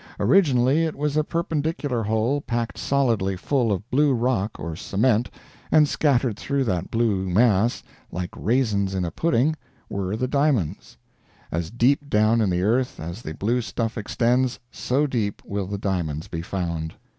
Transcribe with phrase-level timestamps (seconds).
[0.19, 5.29] Originally, it was a perpendicular hole packed solidly full of blue rock or cement,
[5.71, 9.55] and scattered through that blue mass, like raisins in a pudding,
[9.91, 10.97] were the diamonds.
[11.51, 15.77] As deep down in the earth as the blue stuff extends, so deep will the
[15.77, 16.95] diamonds be found.